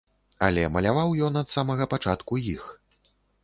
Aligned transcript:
Але 0.47 0.63
маляваў 0.77 1.13
ён 1.29 1.37
ад 1.43 1.53
самага 1.57 1.89
пачатку 1.95 2.43
іх. 2.57 2.63